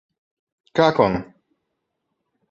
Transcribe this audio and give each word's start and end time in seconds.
Как 0.79 0.97
он? 0.99 1.13